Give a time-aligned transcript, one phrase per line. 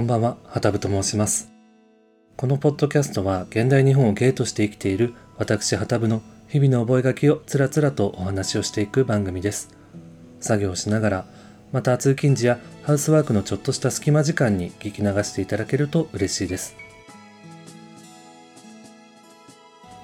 [0.00, 1.52] こんばんは、はたぶと申します。
[2.38, 9.68] このポッドキャストは現代日本をゲイとして生きている私はたぶの日々の覚書をつらつらとお話をしていく番組です。
[10.40, 11.24] 作業をしながら、
[11.70, 16.76] また通勤時やハウスワークのちょっとした隙間時間に聞き流していただけると嬉しいです。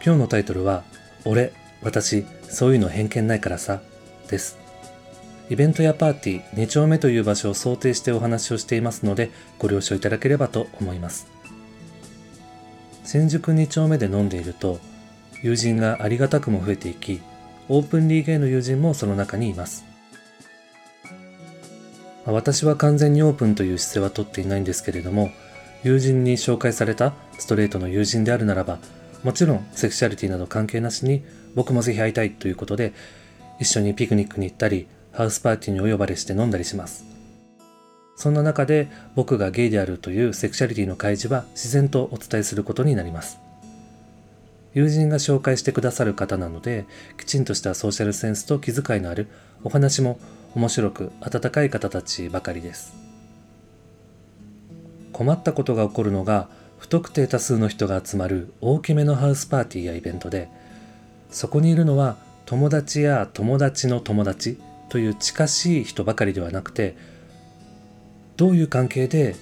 [0.05, 0.85] 今日のタイトルは、
[1.25, 3.81] 俺、私、そういうの偏見ないからさ、
[4.29, 4.66] です。
[5.49, 11.29] イベントやパーティー、2丁目という場所を想定してお話をしていますので、ご了承いただければと思います。
[13.05, 14.81] 新宿2丁目で飲んでいると、
[15.43, 17.21] 友人がありがたくも増えていき、
[17.69, 19.85] オープンリーゲイの友人もその中にいます。
[22.25, 25.31] 私は完全にオープンという姿勢はとっていないんですけれども、
[25.85, 28.81] 友人に紹介されたストレートの友人であるならば、
[29.23, 32.93] もちろんセクシャリティなど関係なしに僕もぜひ会いたいということで、
[33.61, 37.07] 一緒にピクニックに行ったり、ハウスパーティーにお呼ばれして飲んだりします。
[38.17, 43.39] そんな中で僕がゲイであるというセクシャリティの開示は自然とお伝えすることになります。
[44.75, 46.85] 友人が紹介してくださる方なので、
[47.19, 49.29] きちんとしたソーシャルセンスと気遣いのある
[49.65, 50.19] お話も
[50.55, 52.95] 面白く温かい方たちばかりです。
[55.15, 60.51] 困ったことが起こるのが不特定多数の人が集まる大きめのハウスパーティーやイベントで、
[61.31, 64.59] そこにいるのは友達や友達の友達
[64.89, 66.97] という近しい人ばかりではなくて
[68.37, 69.37] どういう関係で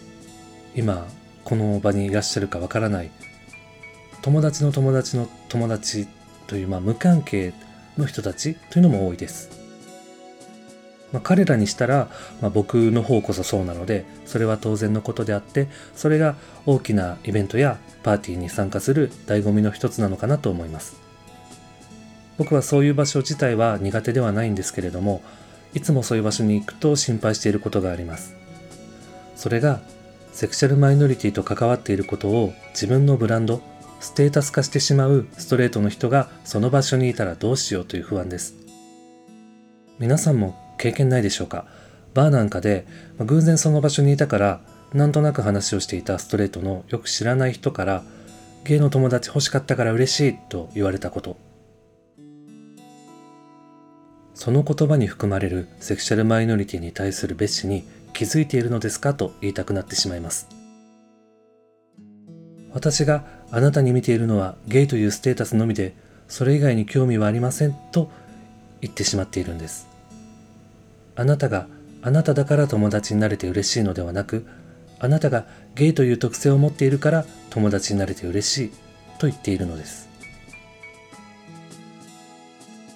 [0.75, 1.07] 今
[1.45, 3.11] この場にいらっしゃるかわからない
[4.23, 6.09] 友達の友達の友達
[6.47, 7.53] という、まあ、無関係
[7.99, 9.51] の人たちというのも多いです。
[11.13, 12.09] まあ、彼らにしたら、
[12.41, 16.35] まあ、僕の方こそそうなのでそれは当然のことであってそれが
[16.67, 20.97] 大きなイベントやパーティーに参加する醍醐味の一つなのかなと思います。
[22.39, 25.23] 僕はそういう場所自体は苦手ではないんですけれども
[25.73, 28.35] いつもそういう場所に行くと心配していることがあります。
[29.37, 29.81] それが
[30.33, 33.63] セクシャルマイノリティと関わっていることを自分のブランド
[34.01, 38.55] ステータス化してしまうストレートの人がその場所にいたらどうしようという不安です。
[39.99, 41.67] 皆さんも経験ないでしょうか？
[42.15, 42.87] バーなんかで
[43.19, 44.61] 偶然その場所にいたから
[44.93, 48.05] なんとなく話をしていたストレートのよく知らない人から
[48.65, 51.37] ゲイの友達欲しかったから嬉しいと言われたこと。
[54.45, 57.83] その言葉に含まれるセクシャルマイノリティに対する蔑視に
[58.13, 60.49] 気づいているのですかと言いたくなってしまいます。
[62.71, 65.97] 私があなたに見ているのはゲイというステータスのみで、
[66.29, 68.11] それ以外に興味はありませんと
[68.83, 69.89] 言ってしまっているんです。
[71.17, 71.67] あなたが
[72.03, 74.47] あなただから友達になれて嬉しいのではなく、
[74.99, 78.73] あなたがゲイという特性を持っているから友達になれて嬉しい
[79.19, 80.13] と言っているのです。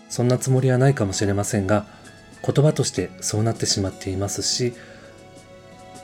[0.08, 1.86] そんなつもりはないかもしれませんが
[2.44, 4.72] 言葉としてそうなってしまっていますし、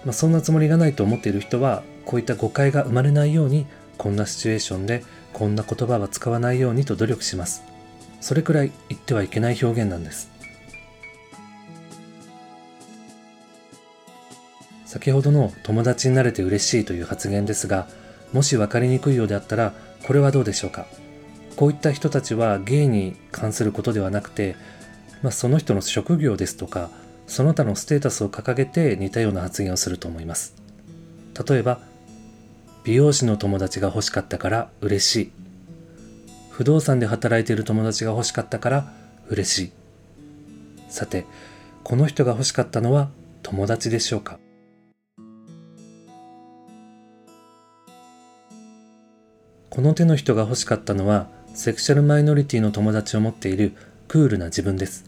[0.04, 3.66] まあ、そんなつもりがないと思っている人はこういった誤解が生まれないように
[3.97, 7.62] こんなシチュエーションでこんな言葉は使わないようにと努力します。
[8.20, 10.31] それくらい言ってはいけない表現なんです。
[14.87, 17.88] 先ほどの友達になれて嬉しいという発言ですが
[18.32, 19.72] もし分かりにくいようであったら
[20.06, 20.87] これはどうでしょうか？
[21.56, 24.56] こういった人たちはゲイに関することではなくて、
[25.22, 26.91] まあ、その人の職業ですとか
[27.26, 30.54] その他のステータスを掲げて似たような発言をすると思います。
[31.48, 31.81] 例えば
[32.84, 35.32] 美容師の友達が欲しかったから嬉しい。
[36.50, 38.93] 不動産で働いている友達が欲しかったから
[39.28, 39.72] 嬉しい。
[40.88, 41.25] さて
[41.82, 43.09] この人が欲しかったのは
[43.43, 44.38] 友達でしょうか？
[49.70, 53.72] この手の人が欲しかったのはセクシャルマイノリティの友達を持っている
[54.09, 55.04] クールな自分です。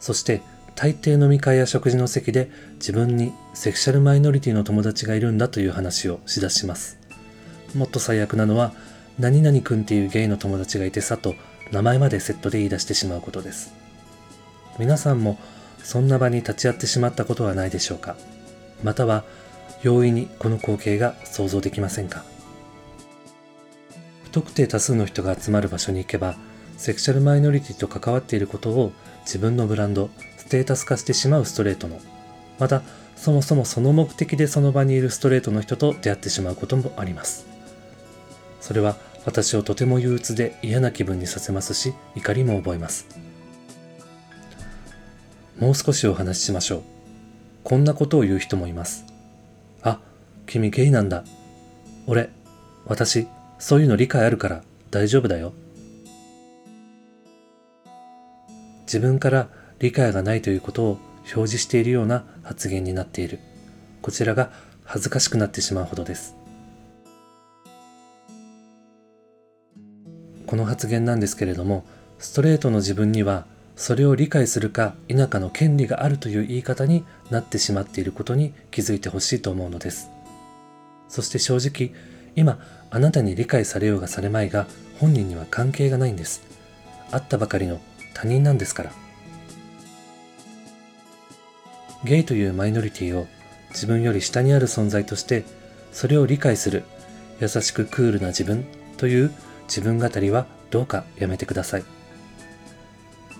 [0.00, 0.40] そして
[0.74, 6.98] 大抵飲み会や食事の席で自分にセクシャルマイノリティの友達がいるんだという話をしだします。
[7.74, 8.72] もっと最悪なのは
[9.18, 11.34] 何々くんっていうゲイの友達がいてさと
[11.70, 13.74] 名前までセットで言い出してしまうことです。
[14.78, 15.38] 皆さんも
[15.82, 18.16] そんな場に立ち会ってしまったことはないでしょうか？
[18.82, 19.24] または
[19.82, 22.24] 容易にこの光景が想像できませんか？
[24.32, 26.36] 特定多数の人が集まる場所に行けば
[26.76, 28.92] セクシャルマイノリティと関わっていることを
[29.24, 32.00] 自分のブランドステータス化してしまうストレートの
[32.58, 32.82] また
[33.14, 37.46] そもそもその目的でその場にいるストレートの人と出会ってしまうこともあります。
[38.60, 43.06] それは私をとても憂鬱で嫌な気分にさせますし怒りも覚えます。
[45.58, 46.82] もう少しお話ししましょう。
[47.62, 49.04] こんなことを言う人もいます
[49.82, 50.00] あ
[50.46, 51.22] 君ゲイなんだ。
[52.08, 52.30] 俺
[52.86, 53.28] 私
[53.62, 55.52] そういうの理解あるから大丈夫だよ。
[58.86, 59.48] 自分から
[59.78, 63.38] 理解がないということを表示しているような発言になっている。
[64.02, 64.50] こちらが
[64.82, 66.34] 恥ずかしくなってしまうほどです。
[70.44, 71.84] この発言なんですけれども
[72.18, 80.10] ストレートの自分にはそれを理解するか否かの権利があるという言い方になってしまっていることに気づいてほしいと思うのです。
[81.08, 81.94] そして正直
[82.34, 82.58] 今
[82.90, 84.66] あなたに理解されようがされまいが
[84.98, 86.42] 本人には関係がないんです。
[87.10, 87.80] 会ったばかりの
[88.14, 88.92] 他人なんですから。
[92.04, 93.26] ゲイというマイノリティを
[93.70, 95.44] 自分より下にある存在として
[95.92, 96.84] それを理解する
[97.40, 98.64] 優しくクールな自分
[98.96, 99.32] という
[99.64, 101.84] 自分語りはどうかやめてください。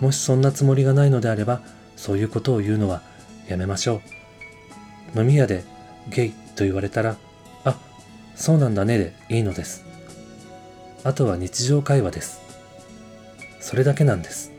[0.01, 1.61] もしそんなつもりがないのであれば
[1.97, 3.03] そういうことを言うのは
[3.49, 4.01] やめましょ
[5.15, 5.21] う。
[5.21, 5.65] 飲み屋で
[6.09, 7.17] ゲイと言われたら
[8.43, 9.85] そうなんだねでいいのです。
[11.05, 12.41] あとは日常会話です。
[13.61, 14.51] それだけなんです。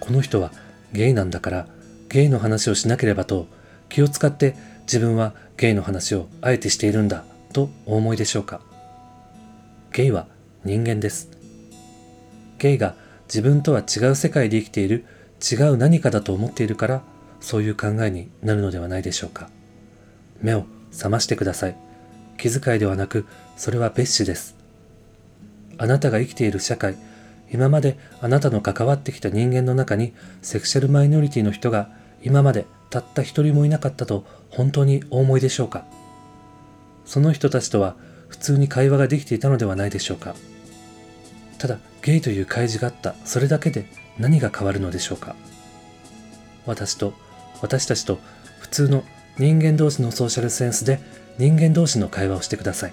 [0.00, 0.50] この人は
[0.94, 1.66] ゲイなんだから
[2.08, 3.46] ゲイの話をしなければと
[3.90, 8.62] 気を使って自分はゲイの話をあえてしているんだとお思いでしょうか。
[9.92, 10.28] ゲイは
[10.64, 11.28] 人間です。
[12.56, 12.94] ゲイが
[13.26, 15.04] 自分とは違う世界で生きている
[15.42, 17.02] 違う何かだと思っているから
[17.38, 19.50] そういう考えになるのではないでしょうか。
[20.40, 21.76] 目を覚ましてください。
[22.36, 23.26] 気遣いではなく
[23.56, 24.56] それは別紙です。
[25.76, 26.96] あなたが生きている社会
[27.50, 30.12] 今まであなたの関わってきた人間の中に
[30.42, 31.90] セクシャルマイノリティの人が
[32.22, 35.84] 今までたった一人もいなかったと本当にお思いでしょうか？
[37.04, 37.96] その人たちとは
[38.28, 40.34] 普通に会話ができていたのではないでしょうか？
[41.58, 43.86] ただゲイという開示があったそれだけで
[44.18, 45.36] 何が変わるのでしょうか？
[46.66, 47.14] 私と
[47.62, 48.18] 私たちと
[48.60, 49.04] 普通の
[49.38, 51.00] 人間同士のソーシャルセンスで
[51.38, 52.92] 人間同士の会話をしてください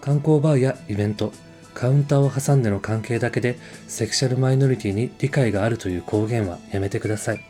[0.00, 1.32] 観光バーやイベント
[1.74, 7.40] カウンターを挟んでの関係だけでセクシャルマイノリティに理解があるという公言はやめてください。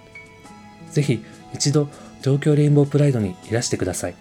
[0.91, 1.23] ぜひ
[1.55, 1.89] 一度
[2.23, 4.17] 東京レインボープライドにいらしてください。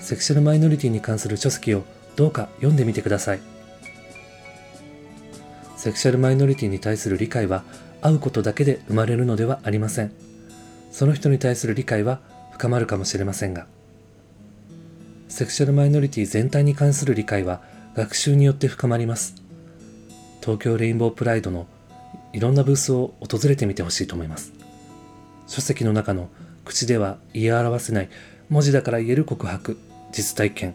[0.00, 1.84] セクシャルマイノリティに関する書籍を
[2.14, 3.40] どうか読んでみてください。
[5.76, 7.64] セクシャルマイノリティに対する理解は
[8.00, 10.12] 会うことだけで生まれるのではありません。
[10.96, 12.20] その人に対する理解は
[12.52, 13.66] 深まるかもしれませんが、
[15.28, 17.60] セクシャルマイノリティ全体に関する理解は
[17.94, 19.34] 学習によって深まります。
[20.40, 21.66] 東京レインボープライドの
[22.32, 24.54] いろんなブースを訪れてみてほしいと思います。
[25.46, 26.30] 書籍の中の
[26.64, 28.08] 口では言い表せない
[28.48, 29.76] 文字だから言える告白
[30.12, 30.74] 実体験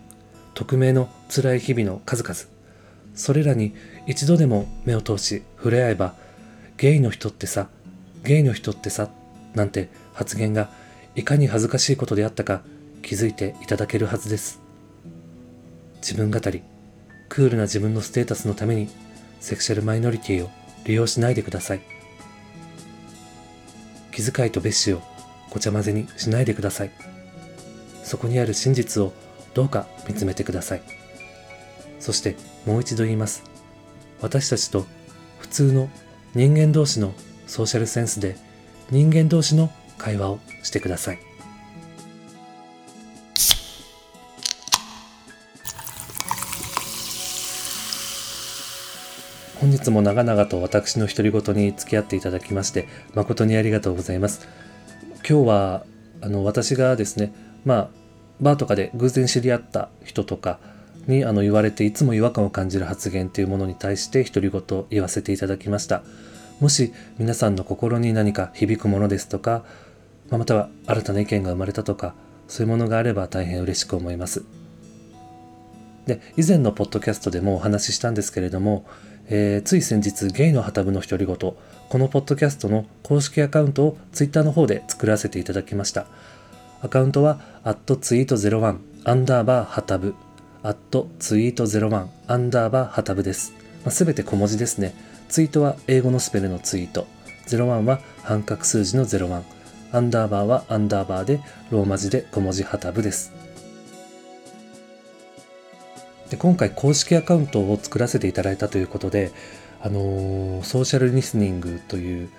[0.53, 2.35] 匿名の辛い日々の数々。
[3.15, 3.73] それらに
[4.05, 6.13] 一度でも目を通し触れ合えば
[6.77, 7.69] ゲイの人ってさ
[8.23, 9.09] ゲイの人ってさ
[9.55, 9.89] なんて
[10.21, 10.69] 発言が
[11.15, 12.61] いかに恥ずかしいことであったか
[13.01, 14.61] 気づいていただけるはずです
[15.95, 16.63] 自分語り
[17.31, 18.89] クールな自分のステータスのために
[19.39, 20.49] セクシャルマイノリティを
[20.85, 21.81] 利用しないでください。
[24.11, 25.01] 気遣いと別紙を
[25.49, 26.91] ごちゃ混ぜにしないでください。
[28.03, 29.13] そこにある真実を
[29.53, 30.81] どうか見つめてください。
[31.99, 32.35] そして
[32.65, 33.43] もう一度言います。
[34.21, 34.85] 私たちと
[35.39, 35.89] 普通の
[36.35, 37.13] 人間同士の
[37.47, 38.35] ソーシャルセンスで
[38.89, 39.71] 人間同士の
[40.01, 41.19] 会話をしてください。
[49.59, 54.47] 本日も長々と私の独り言に付き合っていただきまして誠にありがとうございます。
[55.17, 55.85] 今日は
[56.21, 57.31] あの私がですね、
[57.63, 57.89] まあ、
[58.39, 60.59] バーとかで偶然知り合った人とか
[61.05, 66.01] にあの言われていつも違和感を感じる発言というものに対して独り言言わせていただきました。
[66.59, 69.63] もし皆さんの心に何か響くものですとか、
[70.31, 72.15] まあ、または新たな意見が生まれたとか
[72.47, 74.43] そういうものがあれば大変嬉しく思います。
[76.07, 78.85] で以前のポッドキャストでもお話ししたんですけれども
[79.33, 81.57] えー、つい先日ゲイの旗部の独り言こ
[81.97, 86.05] のポッドキャストの公式アカウントをツイッターの方で作らせていただきました。
[86.81, 90.15] アカウントはアットツイート01アンダーバー旗部。
[90.63, 94.93] アットツイート01アンダーバー旗部です、まあ、全て小文字ですね。
[95.29, 97.07] ツイートは英語のスペルのツイート。
[97.47, 99.43] 01は半角数字の01
[99.93, 103.33] アンダーバーはアンダーバーでローマ字で小文字旗部です。
[106.29, 109.31] で今回公式アカウントを作らせていただいたということで、
[109.81, 112.29] あのー、ソーシャルリスニングという、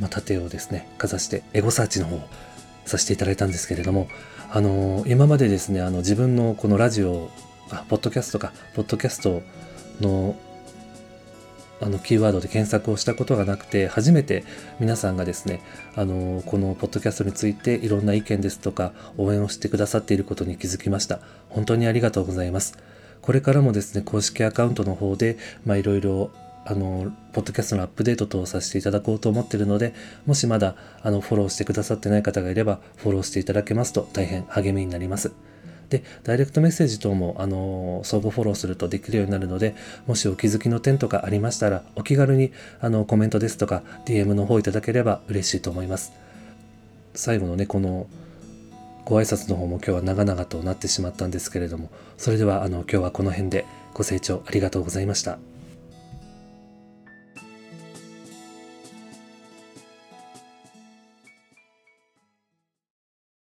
[0.00, 2.20] まあ、盾をですね、かざしてエゴサーチの方を
[2.84, 4.08] させていただいたんですけれども、
[4.50, 7.30] あのー、今までですね、あの自分のこのラジオ、
[7.70, 9.42] あ、ポッドキャストか、ポッドキャスト
[10.02, 10.36] の
[11.82, 14.44] あのキーワードで検索をしたことがなくて初めて
[14.78, 15.60] 皆さんがですね
[15.96, 21.20] あのこのポッドキャストについていろんな意見ですとか応援をしてくださっていることに気づきました。
[21.48, 22.78] 本当にありがとうございます。
[23.20, 26.30] これからもですね、公式アカウントの方で、いろいろ
[26.64, 29.94] あのポッドキャストのアップデート等をさせていただこうと思っているので
[30.26, 35.32] もしまだあのフォローしてくださってない方がいればフォローしていただけますと大変励みになります。
[35.92, 39.74] でダイレクトメッセージ等もあの相互フォローするとできるようになるので
[40.06, 46.12] もしお気づきの点とかありましたらお気軽にあのコメントですとか DM の方いただければ嬉しいと思います
[47.14, 48.06] 最後のねこの
[49.04, 55.51] ご挨拶の方も今日は長々となってしまったんですけれどもそれではあの今日はこの辺でご清聴ありがとうございました。